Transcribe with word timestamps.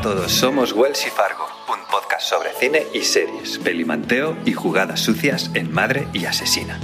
A 0.00 0.02
todos, 0.02 0.32
somos 0.32 0.72
Wells 0.72 1.06
y 1.06 1.10
Fargo, 1.10 1.44
un 1.68 1.78
podcast 1.90 2.22
sobre 2.26 2.48
cine 2.58 2.84
y 2.94 3.00
series, 3.00 3.58
pelimanteo 3.58 4.34
y 4.46 4.54
jugadas 4.54 5.00
sucias 5.00 5.50
en 5.52 5.70
Madre 5.70 6.08
y 6.14 6.24
Asesina. 6.24 6.80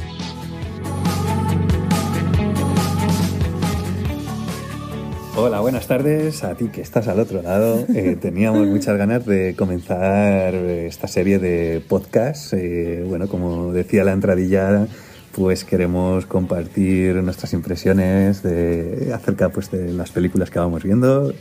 Hola, 5.34 5.60
buenas 5.60 5.86
tardes 5.86 6.44
a 6.44 6.56
ti 6.56 6.68
que 6.68 6.82
estás 6.82 7.08
al 7.08 7.18
otro 7.18 7.40
lado. 7.40 7.86
Eh, 7.94 8.18
teníamos 8.20 8.66
muchas 8.66 8.98
ganas 8.98 9.24
de 9.24 9.56
comenzar 9.56 10.54
esta 10.54 11.08
serie 11.08 11.38
de 11.38 11.82
podcasts. 11.88 12.52
Eh, 12.52 13.02
bueno, 13.08 13.28
como 13.28 13.72
decía 13.72 14.04
la 14.04 14.12
entradilla, 14.12 14.88
pues 15.32 15.64
queremos 15.64 16.26
compartir 16.26 17.14
nuestras 17.22 17.54
impresiones 17.54 18.42
de, 18.42 19.10
acerca 19.14 19.48
pues, 19.48 19.70
de 19.70 19.90
las 19.94 20.10
películas 20.10 20.50
que 20.50 20.58
vamos 20.58 20.82
viendo, 20.82 21.32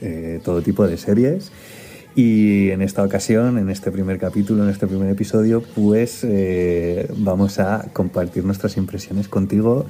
eh, 0.00 0.40
todo 0.44 0.62
tipo 0.62 0.86
de 0.86 0.96
series. 0.96 1.52
Y 2.14 2.70
en 2.70 2.82
esta 2.82 3.04
ocasión, 3.04 3.58
en 3.58 3.70
este 3.70 3.92
primer 3.92 4.18
capítulo, 4.18 4.64
en 4.64 4.70
este 4.70 4.86
primer 4.86 5.08
episodio, 5.10 5.62
pues 5.62 6.26
vamos 7.16 7.60
a 7.60 7.86
compartir 7.92 8.44
nuestras 8.44 8.76
impresiones 8.76 9.28
contigo 9.28 9.86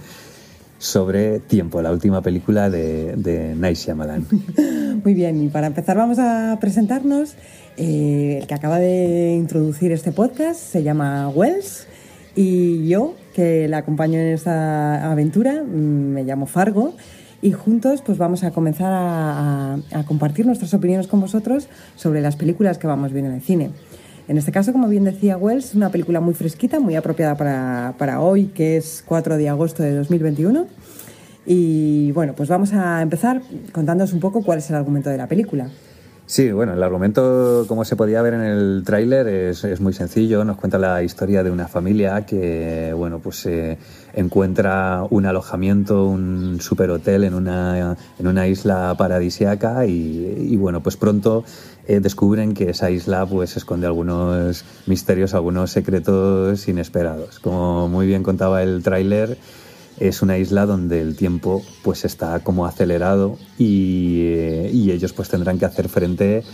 sobre 0.78 1.40
Tiempo, 1.40 1.82
la 1.82 1.90
última 1.90 2.22
película 2.22 2.70
de, 2.70 3.16
de 3.16 3.54
Night. 3.54 3.78
Muy 5.04 5.14
bien, 5.14 5.42
y 5.42 5.48
para 5.48 5.66
empezar 5.66 5.96
vamos 5.96 6.18
a 6.18 6.56
presentarnos. 6.60 7.34
Eh, 7.76 8.38
el 8.40 8.46
que 8.46 8.54
acaba 8.54 8.78
de 8.78 9.34
introducir 9.36 9.92
este 9.92 10.10
podcast 10.10 10.58
se 10.58 10.82
llama 10.82 11.28
Wells 11.28 11.86
y 12.34 12.88
yo, 12.88 13.14
que 13.34 13.68
le 13.68 13.76
acompaño 13.76 14.18
en 14.18 14.28
esta 14.28 15.10
aventura, 15.10 15.62
mm, 15.62 16.12
me 16.12 16.24
llamo 16.24 16.46
Fargo 16.46 16.94
y 17.40 17.52
juntos 17.52 18.02
pues 18.04 18.18
vamos 18.18 18.44
a 18.44 18.50
comenzar 18.50 18.92
a, 18.92 19.78
compartir 20.06 20.46
nuestras 20.46 20.74
opiniones 20.74 21.06
con 21.06 21.20
vosotros 21.20 21.68
sobre 21.96 22.20
las 22.20 22.36
películas 22.36 22.78
que 22.78 22.86
vamos 22.86 23.12
viendo 23.12 23.30
en 23.30 23.36
el 23.36 23.42
cine. 23.42 23.70
En 24.26 24.36
este 24.36 24.52
caso, 24.52 24.72
como 24.72 24.88
bien 24.88 25.04
decía 25.04 25.38
Wells, 25.38 25.66
es 25.66 25.74
una 25.74 25.90
película 25.90 26.20
muy 26.20 26.34
fresquita, 26.34 26.80
muy 26.80 26.96
apropiada 26.96 27.36
para, 27.36 27.94
para, 27.96 28.20
hoy, 28.20 28.46
que 28.46 28.76
es 28.76 29.02
4 29.06 29.38
de 29.38 29.48
agosto 29.48 29.82
de 29.82 29.94
2021. 29.94 30.66
Y 31.46 32.12
bueno, 32.12 32.34
pues 32.34 32.50
vamos 32.50 32.74
a 32.74 33.00
empezar 33.00 33.40
contándonos 33.72 34.12
un 34.12 34.20
poco 34.20 34.42
cuál 34.42 34.58
es 34.58 34.68
el 34.68 34.76
argumento 34.76 35.08
de 35.08 35.16
la 35.16 35.28
película. 35.28 35.70
Sí, 36.28 36.52
bueno, 36.52 36.74
el 36.74 36.82
argumento, 36.82 37.64
como 37.68 37.86
se 37.86 37.96
podía 37.96 38.20
ver 38.20 38.34
en 38.34 38.42
el 38.42 38.82
tráiler, 38.84 39.26
es, 39.28 39.80
muy 39.80 39.94
sencillo. 39.94 40.44
Nos 40.44 40.58
cuenta 40.58 40.76
la 40.76 41.02
historia 41.02 41.42
de 41.42 41.50
una 41.50 41.68
familia 41.68 42.26
que, 42.26 42.92
bueno, 42.94 43.18
pues 43.18 43.46
eh, 43.46 43.78
encuentra 44.12 45.06
un 45.08 45.24
alojamiento, 45.24 46.04
un 46.04 46.58
superhotel 46.60 47.24
en 47.24 47.32
una, 47.32 47.96
en 48.18 48.26
una 48.26 48.46
isla 48.46 48.94
paradisiaca 48.98 49.86
y, 49.86 50.50
y, 50.50 50.56
bueno, 50.58 50.82
pues 50.82 50.98
pronto 50.98 51.44
eh, 51.86 52.00
descubren 52.00 52.52
que 52.52 52.68
esa 52.68 52.90
isla 52.90 53.24
pues 53.24 53.56
esconde 53.56 53.86
algunos 53.86 54.66
misterios, 54.84 55.32
algunos 55.32 55.70
secretos 55.70 56.68
inesperados. 56.68 57.38
Como 57.38 57.88
muy 57.88 58.06
bien 58.06 58.22
contaba 58.22 58.62
el 58.62 58.82
tráiler, 58.82 59.38
es 60.00 60.22
una 60.22 60.38
isla 60.38 60.66
donde 60.66 61.00
el 61.00 61.16
tiempo 61.16 61.62
pues 61.82 62.04
está 62.04 62.40
como 62.40 62.66
acelerado 62.66 63.38
y, 63.58 64.22
eh, 64.22 64.70
y, 64.72 64.90
ellos 64.90 65.12
pues 65.12 65.28
tendrán 65.28 65.58
que 65.58 65.64
hacer 65.64 65.88
frente 65.88 66.44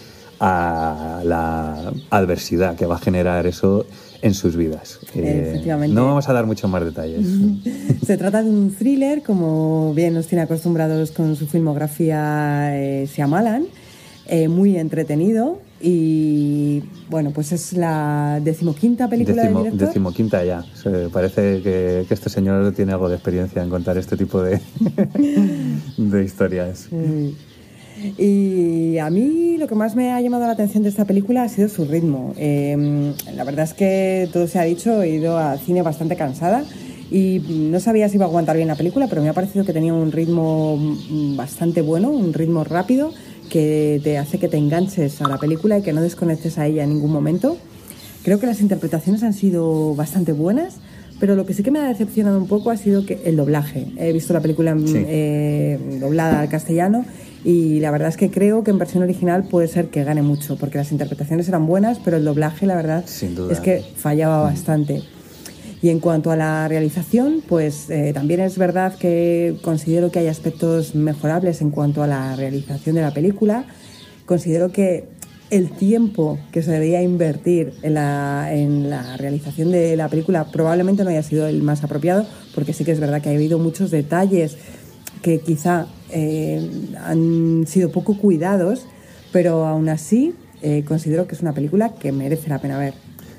a 0.41 1.23
la 1.25 1.92
adversidad 2.11 2.77
que 2.77 2.87
va 2.87 2.97
a 2.97 2.98
generar 2.98 3.47
eso 3.47 3.87
en 4.25 4.34
sus 4.34 4.56
vidas. 4.56 5.00
Eh, 5.15 5.62
no 5.91 6.06
vamos 6.06 6.28
a 6.28 6.33
dar 6.33 6.47
muchos 6.47 6.71
más 6.71 6.82
detalles. 6.82 7.27
Se 8.06 8.16
trata 8.16 8.43
de 8.43 8.49
un 8.49 8.75
thriller, 8.75 9.22
como 9.22 9.93
bien 9.94 10.15
nos 10.15 10.26
tiene 10.26 10.43
acostumbrados 10.43 11.11
con 11.11 11.37
su 11.37 11.47
filmografía 11.47 12.71
eh, 12.75 13.06
Shyamalan, 13.06 13.66
eh, 14.27 14.49
muy 14.49 14.77
entretenido 14.77 15.61
y 15.81 16.83
bueno, 17.11 17.31
pues 17.33 17.53
es 17.53 17.75
la 17.75 18.41
decimoquinta 18.43 19.09
película 19.09 19.43
Decimo, 19.43 19.62
del 19.62 19.73
director. 19.73 19.89
Decimoquinta 19.89 20.45
ya. 20.45 20.65
Se 20.75 21.09
parece 21.11 21.61
que, 21.62 22.07
que, 22.09 22.15
este 22.15 22.31
señor 22.31 22.73
tiene 22.73 22.93
algo 22.93 23.09
de 23.09 23.17
experiencia 23.17 23.62
en 23.62 23.69
contar 23.69 23.99
este 23.99 24.17
tipo 24.17 24.43
de, 24.43 24.61
de 25.99 26.25
historias. 26.25 26.89
Sí. 26.89 27.37
Y 28.19 28.99
a 28.99 29.09
mí 29.11 29.57
lo 29.59 29.69
que 29.69 29.75
más 29.75 29.95
me 29.95 30.12
ha 30.12 30.21
llamado 30.21 30.47
la 30.47 30.53
atención 30.53 30.83
de 30.83 30.89
esta 30.89 31.05
película 31.05 31.43
ha 31.43 31.49
sido 31.49 31.69
su 31.69 31.85
ritmo. 31.85 32.35
Eh, 32.37 33.15
la 33.35 33.45
verdad 33.45 33.65
es 33.65 33.75
que 33.75 34.29
todo 34.33 34.47
se 34.47 34.59
ha 34.59 34.62
dicho, 34.62 35.03
he 35.03 35.11
ido 35.11 35.39
al 35.39 35.59
cine 35.61 35.83
bastante 35.83 36.17
cansada 36.17 36.65
y 37.11 37.41
no 37.71 37.79
sabía 37.81 38.09
si 38.09 38.17
iba 38.17 38.25
a 38.25 38.29
aguantar 38.29 38.56
bien 38.56 38.69
la 38.69 38.75
película, 38.75 39.06
pero 39.06 39.23
me 39.23 39.29
ha 39.29 39.33
parecido 39.33 39.65
que 39.65 39.73
tenía 39.73 39.95
un 39.95 40.11
ritmo 40.12 40.79
bastante 41.37 41.83
bueno, 41.83 42.11
un 42.11 42.33
ritmo 42.33 42.65
rápido 42.65 43.12
que 43.54 44.00
te 44.03 44.19
hace 44.19 44.41
que 44.41 44.48
te 44.48 44.56
enganches 44.56 45.22
a 45.22 45.28
la 45.28 45.38
película 45.38 45.78
y 45.78 45.82
que 45.82 45.92
no 45.92 46.03
desconectes 46.03 46.59
a 46.59 46.66
ella 46.66 46.82
en 46.82 46.88
ningún 46.88 47.12
momento. 47.12 47.56
Creo 48.25 48.41
que 48.41 48.47
las 48.47 48.60
interpretaciones 48.60 49.22
han 49.22 49.32
sido 49.32 49.94
bastante 49.94 50.32
buenas, 50.32 50.78
pero 51.20 51.37
lo 51.37 51.47
que 51.47 51.54
sí 51.54 51.62
que 51.62 51.70
me 51.70 51.78
ha 51.78 51.87
decepcionado 51.87 52.37
un 52.37 52.48
poco 52.48 52.72
ha 52.72 52.76
sido 52.76 53.06
que 53.06 53.20
el 53.25 53.37
doblaje. 53.37 53.87
He 53.97 54.12
visto 54.12 54.32
la 54.32 54.41
película 54.41 54.76
sí. 54.84 55.04
eh, 55.06 55.78
doblada 56.00 56.41
al 56.41 56.48
castellano 56.48 57.04
y 57.44 57.78
la 57.78 57.93
verdad 57.93 58.09
es 58.09 58.16
que 58.16 58.28
creo 58.28 58.64
que 58.64 58.72
en 58.72 58.78
versión 58.78 59.04
original 59.04 59.44
puede 59.44 59.69
ser 59.69 59.87
que 59.87 60.03
gane 60.03 60.22
mucho, 60.22 60.56
porque 60.56 60.78
las 60.78 60.91
interpretaciones 60.91 61.47
eran 61.47 61.64
buenas, 61.64 62.00
pero 62.04 62.16
el 62.16 62.25
doblaje, 62.25 62.66
la 62.66 62.75
verdad, 62.75 63.04
es 63.04 63.60
que 63.60 63.84
fallaba 63.94 64.43
mm. 64.43 64.53
bastante. 64.53 65.03
Y 65.84 65.91
en 65.91 66.00
cuanto 66.00 66.31
a 66.31 66.37
la 66.37 66.67
realización, 66.67 67.43
pues 67.47 67.91
eh, 67.91 68.12
también 68.15 68.41
es 68.41 68.56
verdad 68.56 68.97
que 68.97 69.59
considero 69.61 70.11
que 70.11 70.19
hay 70.19 70.28
aspectos 70.28 70.95
mejorables 70.95 71.61
en 71.61 71.69
cuanto 71.71 72.03
a 72.03 72.06
la 72.06 72.34
realización 72.37 72.97
de 72.97 73.03
la 73.03 73.11
película. 73.11 73.67
Considero 74.25 74.73
que 74.73 75.05
el 75.50 75.73
tiempo 75.73 76.39
que 76.53 76.62
se 76.62 76.71
debía 76.71 77.03
invertir 77.03 77.75
en 77.83 77.93
la, 77.93 78.49
en 78.55 78.89
la, 78.89 79.19
realización 79.19 79.73
de 79.73 79.94
la 79.94 80.09
película 80.09 80.50
probablemente 80.50 81.05
no 81.05 81.11
haya 81.11 81.23
sido 81.23 81.47
el 81.49 81.62
más 81.62 81.84
apropiado, 81.84 82.25
porque 82.55 82.73
sí 82.73 82.87
que 82.87 82.93
es 82.93 82.99
verdad 82.99 83.21
que 83.21 83.28
ha 83.28 83.33
habido 83.33 83.59
muchos 83.59 83.91
detalles 83.91 84.56
que 85.21 85.41
quizá 85.41 85.87
eh, 86.09 86.67
han 86.99 87.67
sido 87.67 87.93
poco 87.93 88.17
cuidados, 88.17 88.87
pero 89.33 89.67
aún 89.67 89.91
así 89.91 90.33
eh, 90.62 90.83
considero 90.89 91.27
que 91.27 91.34
es 91.34 91.43
una 91.43 91.53
película 91.53 91.93
que 91.93 92.11
merece 92.11 92.49
la 92.49 92.59
pena 92.59 92.78
ver. 92.78 92.94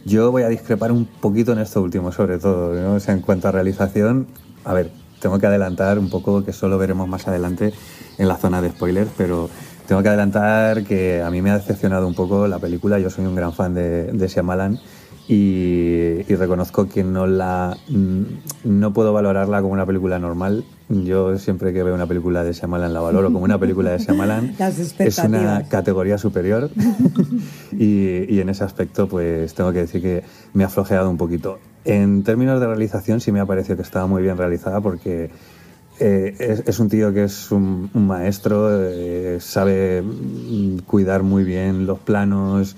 Yo 0.05 0.31
voy 0.31 0.43
a 0.43 0.49
discrepar 0.49 0.91
un 0.91 1.05
poquito 1.05 1.51
en 1.51 1.57
esto 1.57 1.81
último, 1.81 2.11
sobre 2.11 2.38
todo, 2.38 2.79
¿no? 2.79 2.93
o 2.93 2.99
sea, 2.99 3.16
en 3.16 3.21
cuanto 3.21 3.47
a 3.47 3.51
realización, 3.51 4.27
a 4.63 4.71
ver, 4.71 4.91
tengo 5.19 5.39
que 5.39 5.47
adelantar 5.47 5.97
un 5.97 6.11
poco, 6.11 6.45
que 6.45 6.53
solo 6.53 6.77
veremos 6.77 7.07
más 7.07 7.27
adelante 7.27 7.73
en 8.19 8.27
la 8.27 8.38
zona 8.38 8.61
de 8.61 8.69
spoilers, 8.69 9.09
pero 9.17 9.49
tengo 9.88 10.03
que 10.03 10.09
adelantar 10.09 10.83
que 10.83 11.23
a 11.23 11.31
mí 11.31 11.41
me 11.41 11.49
ha 11.49 11.57
decepcionado 11.57 12.07
un 12.07 12.13
poco 12.13 12.47
la 12.47 12.59
película, 12.59 12.99
yo 12.99 13.09
soy 13.09 13.25
un 13.25 13.33
gran 13.33 13.51
fan 13.51 13.73
de, 13.73 14.11
de 14.13 14.27
Shyamalan 14.27 14.79
y, 15.27 16.21
y, 16.27 16.35
reconozco 16.35 16.87
que 16.87 17.03
no 17.03 17.25
la 17.25 17.77
no 18.63 18.93
puedo 18.93 19.13
valorarla 19.13 19.61
como 19.61 19.73
una 19.73 19.85
película 19.85 20.19
normal. 20.19 20.63
Yo 20.89 21.37
siempre 21.39 21.73
que 21.73 21.81
veo 21.81 21.95
una 21.95 22.05
película 22.05 22.43
de 22.43 22.53
Shyamalan 22.53 22.93
la 22.93 22.99
valoro 22.99 23.33
como 23.33 23.43
una 23.43 23.57
película 23.57 23.91
de 23.91 23.97
Shyamalan. 23.97 24.55
es 24.99 25.17
una 25.19 25.67
categoría 25.67 26.17
superior 26.17 26.69
y, 27.71 28.31
y, 28.33 28.39
en 28.39 28.49
ese 28.49 28.63
aspecto 28.63 29.07
pues 29.07 29.53
tengo 29.55 29.73
que 29.73 29.79
decir 29.79 30.01
que 30.01 30.23
me 30.53 30.63
ha 30.63 30.69
flojeado 30.69 31.09
un 31.09 31.17
poquito. 31.17 31.59
En 31.85 32.23
términos 32.23 32.59
de 32.59 32.67
realización 32.67 33.19
sí 33.19 33.31
me 33.31 33.39
ha 33.39 33.45
parecido 33.45 33.77
que 33.77 33.83
estaba 33.83 34.07
muy 34.07 34.21
bien 34.21 34.37
realizada 34.37 34.81
porque 34.81 35.31
eh, 35.99 36.35
es, 36.39 36.63
es, 36.65 36.79
un 36.79 36.89
tío 36.89 37.13
que 37.13 37.23
es 37.23 37.51
un, 37.51 37.89
un 37.93 38.07
maestro, 38.07 38.67
eh, 38.71 39.37
sabe 39.39 40.03
cuidar 40.85 41.23
muy 41.23 41.43
bien 41.45 41.85
los 41.85 41.99
planos, 41.99 42.75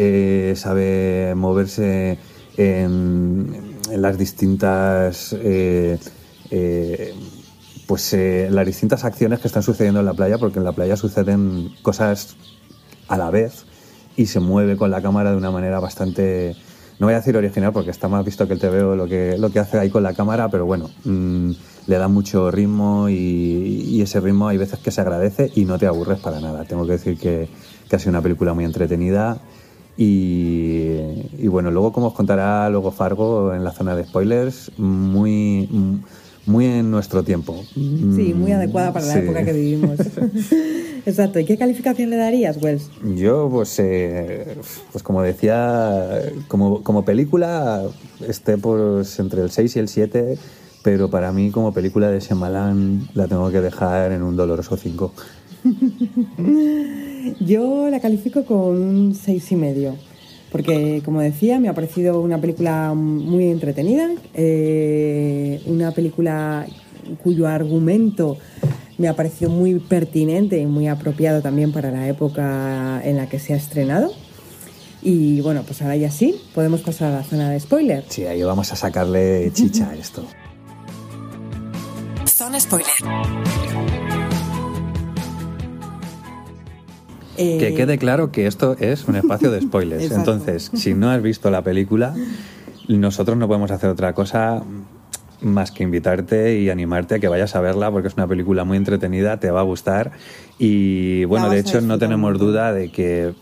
eh, 0.00 0.54
sabe 0.56 1.34
moverse 1.34 2.18
en, 2.56 3.76
las 3.90 4.16
distintas 4.16 5.32
eh, 5.32 5.98
eh, 6.50 7.14
pues 7.86 8.16
las 8.50 8.64
distintas 8.64 9.04
acciones 9.04 9.40
que 9.40 9.48
están 9.48 9.64
sucediendo 9.64 9.98
en 9.98 10.06
la 10.06 10.14
playa 10.14 10.38
porque 10.38 10.60
en 10.60 10.64
la 10.64 10.72
playa 10.72 10.96
suceden 10.96 11.70
cosas 11.82 12.36
a 13.08 13.16
la 13.16 13.30
vez 13.30 13.64
y 14.16 14.26
se 14.26 14.38
mueve 14.38 14.76
con 14.76 14.90
la 14.92 15.02
cámara 15.02 15.32
de 15.32 15.36
una 15.36 15.50
manera 15.50 15.80
bastante 15.80 16.54
no 17.00 17.06
voy 17.06 17.14
a 17.14 17.18
decir 17.18 17.36
original 17.36 17.72
porque 17.72 17.90
está 17.90 18.06
más 18.06 18.24
visto 18.24 18.46
que 18.46 18.54
el 18.54 18.60
TVO 18.60 18.94
lo 18.94 19.06
que, 19.08 19.36
lo 19.36 19.50
que 19.50 19.58
hace 19.58 19.78
ahí 19.78 19.90
con 19.90 20.02
la 20.02 20.14
cámara, 20.14 20.48
pero 20.48 20.66
bueno, 20.66 20.90
mmm, 21.04 21.52
le 21.86 21.96
da 21.96 22.08
mucho 22.08 22.50
ritmo 22.50 23.08
y, 23.08 23.14
y, 23.14 24.02
ese 24.02 24.20
ritmo 24.20 24.48
hay 24.48 24.58
veces 24.58 24.80
que 24.80 24.90
se 24.90 25.00
agradece 25.00 25.50
y 25.54 25.64
no 25.64 25.78
te 25.78 25.86
aburres 25.86 26.18
para 26.18 26.40
nada. 26.40 26.64
Tengo 26.64 26.84
que 26.86 26.92
decir 26.92 27.16
que, 27.16 27.48
que 27.88 27.96
ha 27.96 27.98
sido 27.98 28.10
una 28.10 28.20
película 28.20 28.52
muy 28.52 28.64
entretenida 28.64 29.40
y, 30.00 30.94
y, 31.38 31.48
bueno, 31.48 31.72
luego 31.72 31.92
como 31.92 32.06
os 32.06 32.14
contará 32.14 32.70
luego 32.70 32.92
Fargo 32.92 33.52
en 33.52 33.64
la 33.64 33.72
zona 33.72 33.96
de 33.96 34.04
spoilers, 34.04 34.70
muy, 34.78 35.68
muy 36.46 36.66
en 36.66 36.88
nuestro 36.88 37.24
tiempo. 37.24 37.60
Sí, 37.74 38.32
muy 38.32 38.52
adecuada 38.52 38.92
para 38.92 39.06
la 39.06 39.14
sí. 39.14 39.18
época 39.18 39.44
que 39.44 39.52
vivimos. 39.52 39.98
Exacto. 41.06 41.40
¿Y 41.40 41.44
qué 41.44 41.58
calificación 41.58 42.10
le 42.10 42.16
darías, 42.16 42.62
Wells? 42.62 42.90
Yo, 43.16 43.48
pues, 43.50 43.76
eh, 43.80 44.56
pues 44.92 45.02
como 45.02 45.20
decía, 45.20 46.22
como, 46.46 46.84
como 46.84 47.04
película, 47.04 47.82
esté 48.24 48.56
pues, 48.56 49.18
entre 49.18 49.42
el 49.42 49.50
6 49.50 49.74
y 49.74 49.78
el 49.80 49.88
7, 49.88 50.38
pero 50.84 51.10
para 51.10 51.32
mí 51.32 51.50
como 51.50 51.72
película 51.72 52.08
de 52.08 52.20
Shyamalan 52.20 53.08
la 53.14 53.26
tengo 53.26 53.50
que 53.50 53.60
dejar 53.60 54.12
en 54.12 54.22
un 54.22 54.36
doloroso 54.36 54.76
5. 54.76 55.12
Yo 57.40 57.88
la 57.90 58.00
califico 58.00 58.44
con 58.44 58.80
un 58.80 59.14
seis 59.14 59.50
y 59.52 59.56
medio. 59.56 59.96
Porque, 60.50 61.02
como 61.04 61.20
decía, 61.20 61.60
me 61.60 61.68
ha 61.68 61.74
parecido 61.74 62.20
una 62.20 62.40
película 62.40 62.94
muy 62.94 63.48
entretenida, 63.48 64.08
eh, 64.32 65.60
una 65.66 65.90
película 65.90 66.66
cuyo 67.22 67.46
argumento 67.46 68.38
me 68.96 69.08
ha 69.08 69.14
parecido 69.14 69.50
muy 69.50 69.78
pertinente 69.78 70.58
y 70.58 70.66
muy 70.66 70.88
apropiado 70.88 71.42
también 71.42 71.72
para 71.72 71.90
la 71.90 72.08
época 72.08 73.00
en 73.04 73.16
la 73.16 73.28
que 73.28 73.38
se 73.38 73.52
ha 73.52 73.56
estrenado. 73.56 74.12
Y 75.02 75.40
bueno, 75.42 75.62
pues 75.62 75.80
ahora 75.82 75.96
ya 75.96 76.10
sí, 76.10 76.34
podemos 76.54 76.80
pasar 76.80 77.12
a 77.12 77.18
la 77.18 77.24
zona 77.24 77.50
de 77.50 77.60
spoiler. 77.60 78.04
Sí, 78.08 78.24
ahí 78.24 78.42
vamos 78.42 78.72
a 78.72 78.76
sacarle 78.76 79.50
chicha 79.54 79.90
a 79.90 79.94
esto. 79.94 80.24
Zona 82.26 82.58
spoiler. 82.58 82.88
Que 87.38 87.68
Eh, 87.68 87.74
quede 87.74 87.98
claro 87.98 88.32
que 88.32 88.46
esto 88.46 88.76
es 88.80 89.06
un 89.06 89.16
espacio 89.16 89.50
de 89.50 89.60
spoilers. 89.60 90.10
Entonces, 90.10 90.70
si 90.74 90.94
no 90.94 91.10
has 91.10 91.22
visto 91.22 91.50
la 91.50 91.62
película, 91.62 92.14
nosotros 92.88 93.36
no 93.38 93.46
podemos 93.46 93.70
hacer 93.70 93.88
otra 93.90 94.12
cosa 94.12 94.62
más 95.40 95.70
que 95.70 95.84
invitarte 95.84 96.58
y 96.58 96.68
animarte 96.68 97.14
a 97.14 97.18
que 97.20 97.28
vayas 97.28 97.54
a 97.54 97.60
verla 97.60 97.90
porque 97.92 98.08
es 98.08 98.14
una 98.14 98.26
película 98.26 98.64
muy 98.64 98.76
entretenida, 98.76 99.38
te 99.38 99.50
va 99.52 99.60
a 99.60 99.62
gustar 99.62 100.10
y 100.58 101.24
bueno, 101.26 101.48
de 101.48 101.60
hecho 101.60 101.80
no 101.80 101.96
tenemos 101.98 102.38
duda 102.40 102.72
de 102.72 102.90
que 102.90 103.34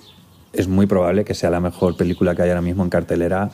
es 0.53 0.69
muy 0.69 0.87
probable 0.87 1.25
que 1.25 1.33
sea 1.33 1.49
la 1.49 1.61
mejor 1.61 1.97
película 1.97 2.35
que 2.35 2.43
hay 2.43 2.51
ahora 2.51 2.61
mismo 2.61 2.85
en 2.85 2.91
cartelera, 2.91 3.51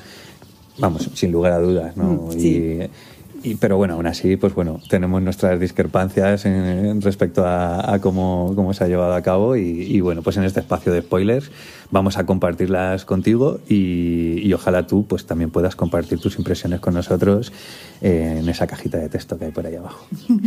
vamos, 0.79 1.09
sin 1.15 1.31
lugar 1.31 1.53
a 1.53 1.59
dudas, 1.61 1.97
¿no? 1.97 2.31
Sí. 2.33 2.49
Y- 2.49 2.91
pero 3.61 3.77
bueno, 3.77 3.95
aún 3.95 4.07
así, 4.07 4.37
pues 4.37 4.55
bueno, 4.55 4.81
tenemos 4.89 5.21
nuestras 5.23 5.59
discrepancias 5.59 6.47
en, 6.47 7.01
respecto 7.01 7.45
a, 7.47 7.99
cómo, 8.01 8.53
cómo 8.55 8.73
se 8.73 8.85
ha 8.85 8.89
llevado 8.89 9.15
a 9.15 9.23
cabo 9.23 9.57
y, 9.57 10.01
bueno, 10.01 10.23
pues 10.23 10.37
en 10.37 10.45
este 10.45 10.61
espacio 10.61 10.93
de 10.93 11.03
spoilers 11.03 11.51
vamos 11.91 12.17
a 12.19 12.25
compartirlas 12.25 13.05
contigo 13.05 13.59
y, 13.69 14.53
ojalá 14.53 14.87
tú 14.87 15.07
pues 15.07 15.25
también 15.25 15.51
puedas 15.51 15.77
compartir 15.77 16.21
tus 16.21 16.37
impresiones 16.37 16.79
con 16.81 16.93
nosotros 16.93 17.53
en 18.03 18.47
esa 18.49 18.67
cajita 18.67 18.99
de 18.99 19.09
texto 19.09 19.39
que 19.39 19.47
hay 19.47 19.51
por 19.51 19.67
ahí 19.67 19.77
abajo. 19.77 20.07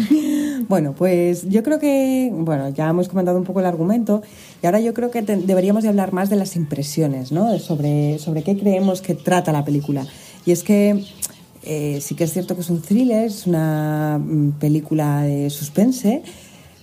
Bueno, 0.68 0.96
pues 0.98 1.48
yo 1.48 1.62
creo 1.62 1.80
que, 1.80 2.32
bueno, 2.34 2.70
ya 2.70 2.90
hemos 2.90 3.08
comentado 3.08 3.38
un 3.38 3.44
poco 3.44 3.60
el 3.60 3.66
argumento 3.68 4.24
y 4.64 4.66
ahora 4.66 4.80
yo 4.80 4.94
creo 4.94 5.12
que 5.12 5.22
deberíamos 5.22 5.84
de 5.84 5.90
hablar 5.90 6.12
más 6.14 6.30
de 6.30 6.38
las 6.38 6.56
impresiones, 6.56 7.32
¿no? 7.32 7.60
Sobre, 7.60 8.18
sobre 8.20 8.42
qué 8.42 8.58
creemos 8.58 9.02
que 9.02 9.14
trata 9.14 9.52
la 9.52 9.64
película. 9.64 10.08
Y 10.46 10.52
es 10.52 10.64
que 10.64 11.04
eh, 11.66 12.00
sí 12.02 12.16
que 12.16 12.24
es 12.26 12.34
cierto 12.34 12.56
que 12.56 12.62
es 12.62 12.70
un 12.70 12.82
thriller, 12.82 13.26
es 13.26 13.48
una 13.48 14.20
mm, 14.24 14.52
película 14.60 15.24
de 15.24 15.50
suspense, 15.50 16.22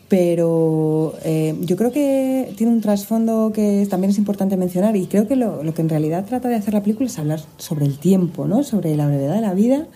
pero 0.09 1.15
eh, 1.25 1.55
yo 1.61 1.77
creo 1.77 1.91
que 1.91 2.53
tiene 2.57 2.73
un 2.73 2.81
trasfondo 2.81 3.51
que 3.55 3.87
también 3.89 4.11
es 4.11 4.19
importante 4.19 4.57
mencionar 4.57 4.95
y 4.97 5.07
creo 5.07 5.27
que 5.27 5.37
lo, 5.37 5.63
lo 5.63 5.73
que 5.73 5.81
en 5.83 5.89
realidad 5.89 6.27
trata 6.27 6.49
de 6.49 6.57
hacer 6.57 6.75
la 6.75 6.83
película 6.83 7.07
es 7.09 7.19
hablar 7.19 7.41
sobre 7.57 7.87
el 7.87 7.99
tiempo, 7.99 8.47
¿no? 8.47 8.63
Sobre 8.63 8.95
la 8.97 9.07
brevedad 9.07 9.35
de 9.37 9.41
la 9.41 9.55
vida, 9.55 9.87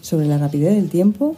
sobre 0.00 0.26
la 0.26 0.38
rapidez 0.38 0.76
del 0.76 0.90
tiempo 0.90 1.34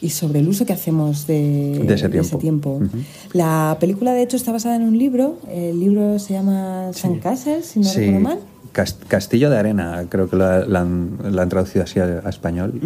y 0.00 0.10
sobre 0.10 0.40
el 0.40 0.48
uso 0.48 0.66
que 0.66 0.72
hacemos 0.72 1.26
de, 1.26 1.80
De 1.84 1.94
ese 1.94 2.08
tiempo. 2.08 2.38
tiempo. 2.38 2.70
Ujú. 2.74 2.98
La 3.32 3.76
película, 3.80 4.12
de 4.12 4.22
hecho, 4.22 4.36
está 4.36 4.52
basada 4.52 4.76
en 4.76 4.82
un 4.82 4.98
libro. 4.98 5.38
El 5.50 5.80
libro 5.80 6.18
se 6.18 6.34
llama 6.34 6.90
San 6.92 7.18
Casas, 7.20 7.66
si 7.66 7.80
no 7.80 7.88
recuerdo 7.92 8.20
mal. 8.20 8.38
Cas- 8.72 8.98
Castillo 9.08 9.50
de 9.50 9.58
Arena, 9.58 10.06
creo 10.08 10.28
que 10.28 10.36
la, 10.36 10.64
han, 10.80 11.48
traducido 11.48 11.84
así 11.84 12.00
a, 12.00 12.20
español 12.28 12.80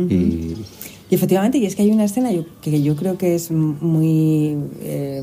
y 1.08 1.14
efectivamente, 1.14 1.58
y 1.58 1.66
es 1.66 1.76
que 1.76 1.82
hay 1.82 1.90
una 1.90 2.04
escena 2.04 2.30
que 2.60 2.82
yo 2.82 2.96
creo 2.96 3.16
que 3.16 3.34
es 3.34 3.50
muy 3.50 4.56
eh, 4.80 5.22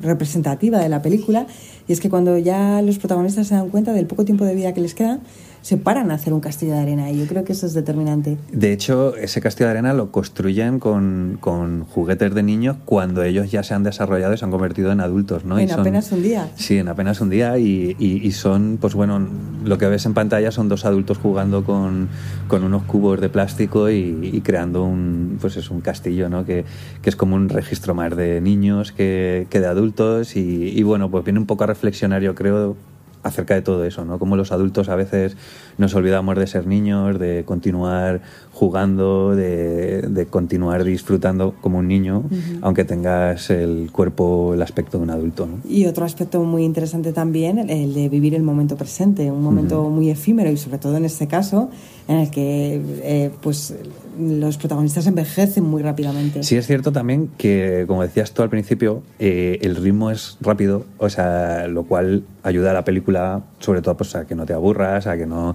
representativa 0.00 0.78
de 0.78 0.88
la 0.88 1.02
película, 1.02 1.46
y 1.88 1.92
es 1.92 2.00
que 2.00 2.08
cuando 2.08 2.38
ya 2.38 2.80
los 2.82 2.98
protagonistas 2.98 3.48
se 3.48 3.54
dan 3.54 3.70
cuenta 3.70 3.92
del 3.92 4.06
poco 4.06 4.24
tiempo 4.24 4.44
de 4.44 4.54
vida 4.54 4.72
que 4.74 4.80
les 4.80 4.94
queda, 4.94 5.18
se 5.68 5.76
paran 5.76 6.10
a 6.10 6.14
hacer 6.14 6.32
un 6.32 6.40
castillo 6.40 6.72
de 6.72 6.78
arena, 6.78 7.10
y 7.10 7.18
yo 7.18 7.26
creo 7.26 7.44
que 7.44 7.52
eso 7.52 7.66
es 7.66 7.74
determinante. 7.74 8.38
De 8.50 8.72
hecho, 8.72 9.14
ese 9.16 9.42
castillo 9.42 9.66
de 9.66 9.72
arena 9.72 9.92
lo 9.92 10.10
construyen 10.10 10.78
con, 10.78 11.36
con 11.42 11.84
juguetes 11.84 12.34
de 12.34 12.42
niños 12.42 12.76
cuando 12.86 13.22
ellos 13.22 13.50
ya 13.50 13.62
se 13.62 13.74
han 13.74 13.82
desarrollado 13.82 14.32
y 14.32 14.38
se 14.38 14.46
han 14.46 14.50
convertido 14.50 14.90
en 14.92 15.00
adultos, 15.02 15.44
¿no? 15.44 15.58
En 15.58 15.66
Y 15.66 15.68
son- 15.68 15.80
apenas 15.80 16.10
un 16.10 16.22
día. 16.22 16.48
Sí, 16.56 16.78
en 16.78 16.88
apenas 16.88 17.20
un 17.20 17.28
día 17.28 17.58
y, 17.58 17.94
y- 17.98 18.26
y 18.26 18.32
son, 18.32 18.78
pues 18.80 18.94
bueno, 18.94 19.20
lo 19.62 19.76
que 19.76 19.86
ves 19.88 20.06
en 20.06 20.14
pantalla 20.14 20.50
son 20.52 20.70
dos 20.70 20.86
adultos 20.86 21.18
jugando 21.18 21.62
con, 21.64 22.08
con 22.48 22.64
unos 22.64 22.84
cubos 22.84 23.20
de 23.20 23.28
plástico 23.28 23.90
y, 23.90 24.30
y 24.32 24.40
creando 24.40 24.84
un, 24.84 25.36
pues 25.38 25.58
es 25.58 25.70
un 25.70 25.82
castillo, 25.82 26.30
¿no? 26.30 26.46
Que, 26.46 26.64
que 27.02 27.10
es 27.10 27.16
como 27.16 27.36
un 27.36 27.50
registro 27.50 27.94
más 27.94 28.16
de 28.16 28.40
niños 28.40 28.90
que, 28.92 29.46
que 29.50 29.60
de 29.60 29.66
adultos 29.66 30.34
y, 30.34 30.40
y 30.74 30.82
bueno, 30.82 31.10
pues 31.10 31.24
viene 31.24 31.38
un 31.40 31.46
poco 31.46 31.64
a 31.64 31.66
reflexionar, 31.66 32.22
yo 32.22 32.34
creo, 32.34 32.74
acerca 33.22 33.54
de 33.54 33.62
todo 33.62 33.84
eso, 33.84 34.04
¿no? 34.04 34.18
Como 34.18 34.36
los 34.36 34.52
adultos 34.52 34.88
a 34.88 34.96
veces 34.96 35.36
nos 35.76 35.94
olvidamos 35.94 36.36
de 36.36 36.46
ser 36.46 36.66
niños, 36.66 37.18
de 37.18 37.44
continuar 37.44 38.20
jugando, 38.52 39.34
de, 39.34 40.02
de 40.02 40.26
continuar 40.26 40.84
disfrutando 40.84 41.54
como 41.60 41.78
un 41.78 41.88
niño, 41.88 42.24
aunque 42.62 42.84
tengas 42.84 43.50
el 43.50 43.90
cuerpo, 43.92 44.54
el 44.54 44.62
aspecto 44.62 44.98
de 44.98 45.04
un 45.04 45.10
adulto, 45.10 45.46
¿no? 45.46 45.58
Y 45.68 45.86
otro 45.86 46.04
aspecto 46.04 46.42
muy 46.42 46.64
interesante 46.64 47.12
también, 47.12 47.58
el 47.70 47.94
de 47.94 48.08
vivir 48.08 48.34
el 48.34 48.42
momento 48.42 48.76
presente, 48.76 49.30
un 49.30 49.42
momento 49.42 49.88
muy 49.90 50.10
efímero 50.10 50.50
y 50.50 50.56
sobre 50.56 50.78
todo 50.78 50.96
en 50.96 51.04
este 51.04 51.28
caso, 51.28 51.70
en 52.08 52.16
el 52.16 52.30
que 52.30 52.80
eh, 53.02 53.30
pues 53.40 53.74
los 54.18 54.58
protagonistas 54.58 55.06
envejecen 55.06 55.64
muy 55.64 55.82
rápidamente. 55.82 56.42
Sí 56.42 56.56
es 56.56 56.66
cierto 56.66 56.92
también 56.92 57.30
que, 57.38 57.84
como 57.86 58.02
decías 58.02 58.32
tú 58.32 58.42
al 58.42 58.50
principio, 58.50 59.02
eh, 59.18 59.58
el 59.62 59.76
ritmo 59.76 60.10
es 60.10 60.36
rápido, 60.40 60.84
o 60.98 61.08
sea, 61.08 61.66
lo 61.68 61.84
cual 61.84 62.24
ayuda 62.42 62.70
a 62.70 62.74
la 62.74 62.84
película, 62.84 63.42
sobre 63.60 63.82
todo 63.82 63.96
pues, 63.96 64.14
a 64.16 64.26
que 64.26 64.34
no 64.34 64.44
te 64.46 64.52
aburras, 64.52 65.06
a 65.06 65.16
que 65.16 65.26
no, 65.26 65.54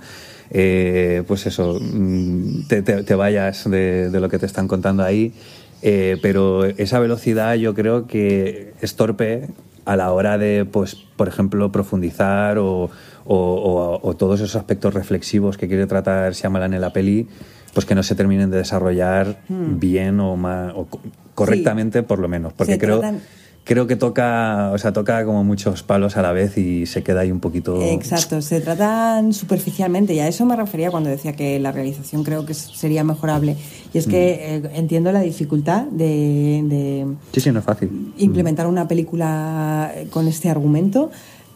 eh, 0.51 1.24
pues 1.27 1.45
eso, 1.45 1.80
mm, 1.81 2.68
te, 2.68 2.81
te- 2.81 3.04
te 3.04 3.15
vayas 3.15 3.69
de, 3.69 4.10
de 4.10 4.19
lo 4.19 4.30
que 4.30 4.39
te 4.39 4.45
están 4.45 4.68
contando 4.68 5.04
ahí. 5.04 5.33
Eh, 5.81 6.18
pero 6.21 6.63
esa 6.65 7.00
velocidad 7.00 7.56
yo 7.56 7.74
creo 7.74 8.07
que 8.07 8.74
es 8.80 8.95
torpe 8.95 9.50
a 9.86 9.98
la 9.98 10.13
hora 10.13 10.38
de, 10.38 10.63
pues, 10.63 10.95
por 10.95 11.27
ejemplo, 11.27 11.71
profundizar 11.74 12.58
o, 12.58 12.89
o- 13.25 13.36
o- 13.36 14.00
o 14.01 14.15
todos 14.15 14.39
esos 14.39 14.55
aspectos 14.55 14.93
reflexivos 14.93 15.58
que 15.58 15.67
quiere 15.67 15.86
tratar 15.88 16.32
Shyamalan 16.34 16.74
en 16.74 16.79
la 16.82 16.93
peli, 16.93 17.27
pues 17.74 17.86
que 17.86 17.96
no 17.96 18.03
se 18.03 18.15
terminen 18.15 18.51
de 18.51 18.58
desarrollar 18.58 19.39
bien 19.50 20.20
o, 20.20 20.36
ma- 20.36 20.72
o 20.75 20.86
co- 20.86 21.00
correctamente 21.36 22.03
por 22.03 22.20
lo 22.20 22.27
menos. 22.27 22.53
Porque 22.53 22.74
Se 22.74 22.77
creo, 22.80 23.00
tratan- 23.00 23.20
creo 23.63 23.88
que 23.88 23.96
toca, 23.96 24.72
o 24.74 24.77
sea, 24.77 24.94
toca 24.94 25.24
como 25.25 25.44
muchos 25.44 25.82
palos 25.84 26.15
a 26.18 26.22
la 26.22 26.32
vez 26.34 26.58
y 26.58 26.86
se 26.86 27.01
queda 27.01 27.22
ahí 27.22 27.32
un 27.32 27.39
poquito... 27.39 27.82
Exacto, 27.82 28.42
se 28.42 28.60
tratan 28.62 29.34
superficialmente 29.34 30.13
y 30.13 30.20
a 30.20 30.27
eso 30.27 30.46
me 30.46 30.56
refería 30.56 30.92
cuando 30.92 31.10
decía 31.10 31.34
que 31.34 31.60
la 31.60 31.72
realización 31.72 32.24
creo 32.24 32.46
que 32.46 32.53
sería 32.53 33.03
mejorable. 33.03 33.56
Y 33.94 33.98
es 33.98 34.06
que 34.08 34.56
eh, 34.58 34.62
entiendo 34.75 35.12
la 35.12 35.22
dificultad 35.22 35.84
de- 35.86 36.62
de, 36.65 37.06
Sí, 37.32 37.42
sí, 37.42 37.51
no 37.51 37.60
es 37.60 37.65
fácil. 37.65 38.13
implementar 38.18 38.68
una 38.68 38.88
película 38.88 39.92
eh, 39.96 40.08
con 40.12 40.27
este 40.27 40.50
argumento, 40.50 41.10